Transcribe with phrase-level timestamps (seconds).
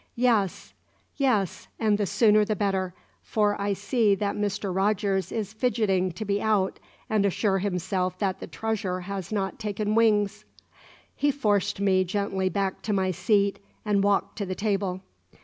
[0.17, 0.73] Yes,
[1.17, 4.75] yes, and the sooner the better, for I see that Mr.
[4.75, 9.93] Rogers is fidgeting to be out and assure himself that the treasure has not taken
[9.93, 10.43] wings."
[11.15, 15.01] He forced me gently back to my seat, and walked to the table.